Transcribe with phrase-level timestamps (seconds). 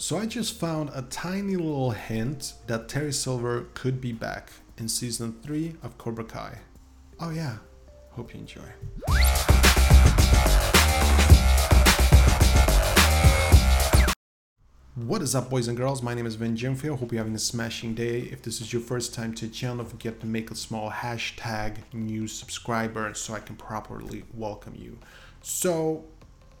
[0.00, 4.88] So I just found a tiny little hint that Terry Silver could be back in
[4.88, 6.60] season 3 of Cobra Kai.
[7.18, 7.56] Oh yeah,
[8.12, 8.62] hope you enjoy.
[14.94, 17.40] What is up boys and girls, my name is Vin Jimfio, hope you're having a
[17.40, 18.20] smashing day.
[18.20, 20.92] If this is your first time to the channel, don't forget to make a small
[20.92, 24.96] hashtag new subscriber so I can properly welcome you.
[25.42, 26.04] So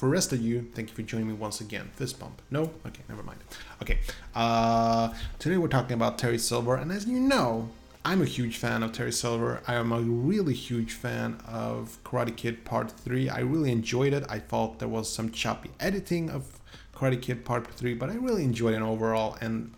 [0.00, 1.90] for the rest of you, thank you for joining me once again.
[1.94, 2.40] Fist bump.
[2.50, 2.70] No?
[2.86, 3.38] Okay, never mind.
[3.82, 3.98] Okay.
[4.34, 7.68] Uh, today we're talking about Terry Silver, and as you know,
[8.02, 9.60] I'm a huge fan of Terry Silver.
[9.66, 13.28] I am a really huge fan of Karate Kid Part 3.
[13.28, 14.24] I really enjoyed it.
[14.26, 16.46] I thought there was some choppy editing of
[16.94, 19.36] Karate Kid Part 3, but I really enjoyed it overall.
[19.42, 19.74] And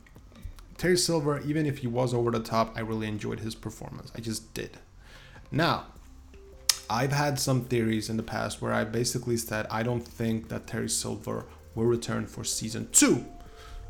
[0.78, 4.12] Terry Silver, even if he was over the top, I really enjoyed his performance.
[4.14, 4.78] I just did.
[5.50, 5.86] Now,
[6.92, 10.66] I've had some theories in the past where I basically said I don't think that
[10.66, 13.24] Terry Silver will return for season two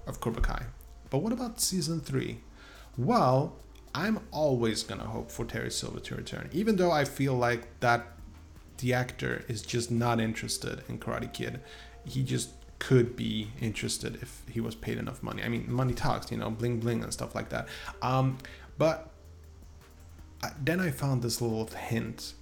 [0.06, 0.66] of Cobra Kai.
[1.10, 2.43] But what about season three?
[2.96, 3.57] Well,
[3.93, 8.07] I'm always gonna hope for Terry Silver to return, even though I feel like that
[8.79, 11.60] the actor is just not interested in Karate Kid.
[12.04, 15.43] He just could be interested if he was paid enough money.
[15.43, 17.66] I mean, money talks, you know, bling bling and stuff like that.
[18.01, 18.38] Um,
[18.79, 19.10] but
[20.63, 22.35] then I found this little hint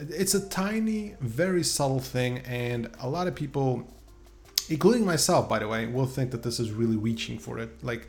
[0.00, 3.86] it's a tiny, very subtle thing, and a lot of people,
[4.68, 7.82] including myself, by the way, will think that this is really reaching for it.
[7.84, 8.08] Like,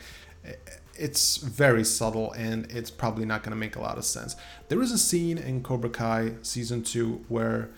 [0.95, 4.35] it's very subtle and it's probably not going to make a lot of sense.
[4.67, 7.69] There is a scene in Cobra Kai season two where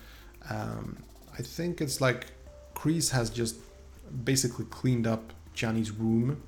[0.48, 1.02] um,
[1.38, 2.28] I think it's like
[2.74, 3.56] Kreese has just
[4.24, 6.42] basically cleaned up Johnny's room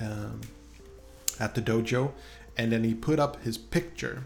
[0.00, 0.40] um,
[1.40, 2.12] at the dojo,
[2.56, 4.24] and then he put up his picture,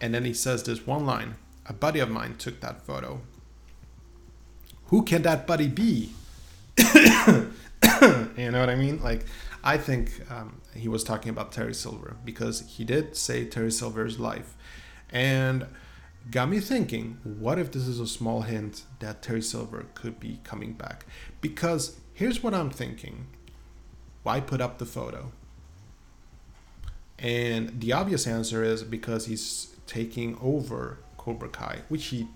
[0.00, 1.34] and then he says this one line
[1.70, 3.20] a buddy of mine took that photo.
[4.86, 6.10] Who can that buddy be?
[6.76, 9.00] you know what I mean?
[9.00, 9.24] Like,
[9.62, 14.18] I think um, he was talking about Terry Silver because he did say Terry Silver's
[14.18, 14.56] life.
[15.10, 15.66] And
[16.32, 20.40] got me thinking what if this is a small hint that Terry Silver could be
[20.42, 21.06] coming back?
[21.40, 23.28] Because here's what I'm thinking
[24.24, 25.30] why put up the photo?
[27.16, 32.28] And the obvious answer is because he's taking over Cobra Kai, which he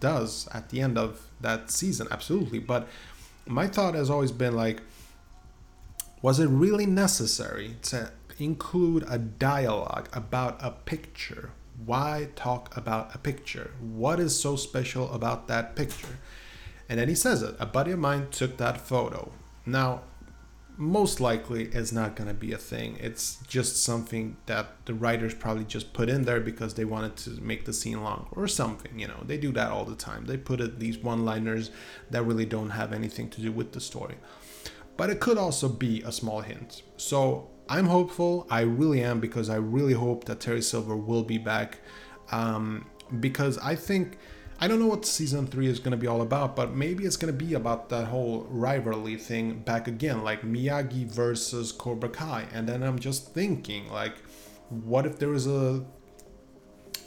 [0.00, 2.58] does at the end of that season, absolutely.
[2.58, 2.88] But
[3.46, 4.80] my thought has always been like,
[6.22, 11.50] was it really necessary to include a dialogue about a picture?
[11.84, 13.72] Why talk about a picture?
[13.80, 16.16] What is so special about that picture?
[16.88, 17.54] And then he says it.
[17.58, 19.32] A buddy of mine took that photo.
[19.66, 20.02] Now,
[20.76, 22.96] most likely is not going to be a thing.
[23.00, 27.30] It's just something that the writers probably just put in there because they wanted to
[27.42, 28.98] make the scene long or something.
[28.98, 30.24] You know, they do that all the time.
[30.26, 31.70] They put it, these one liners
[32.10, 34.16] that really don't have anything to do with the story.
[34.96, 36.82] But it could also be a small hint.
[36.96, 38.46] So I'm hopeful.
[38.50, 41.80] I really am because I really hope that Terry Silver will be back.
[42.30, 42.86] Um,
[43.20, 44.18] because I think
[44.62, 47.16] I don't know what season three is going to be all about, but maybe it's
[47.16, 52.46] going to be about that whole rivalry thing back again, like Miyagi versus Cobra Kai.
[52.54, 54.18] And then I'm just thinking, like,
[54.68, 55.84] what if there is a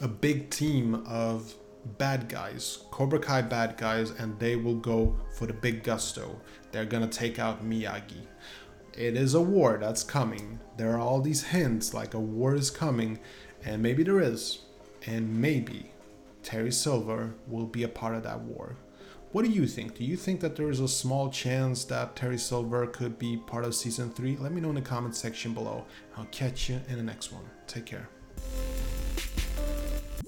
[0.02, 1.54] a big team of
[1.96, 6.38] bad guys, Cobra Kai bad guys, and they will go for the big gusto.
[6.72, 8.26] They're gonna take out Miyagi.
[8.92, 10.60] It is a war that's coming.
[10.76, 13.18] There are all these hints like a war is coming,
[13.64, 14.58] and maybe there is,
[15.06, 15.92] and maybe
[16.46, 18.76] Terry Silver will be a part of that war.
[19.32, 19.96] What do you think?
[19.96, 23.64] Do you think that there is a small chance that Terry Silver could be part
[23.64, 24.36] of season 3?
[24.36, 25.84] Let me know in the comment section below.
[26.16, 27.42] I'll catch you in the next one.
[27.66, 28.08] Take care.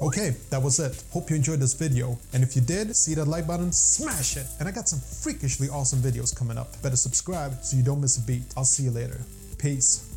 [0.02, 1.04] Okay, that was it.
[1.12, 2.18] Hope you enjoyed this video.
[2.32, 4.46] And if you did, see that like button, smash it.
[4.58, 6.82] And I got some freakishly awesome videos coming up.
[6.82, 8.42] Better subscribe so you don't miss a beat.
[8.56, 9.20] I'll see you later.
[9.56, 10.07] Peace.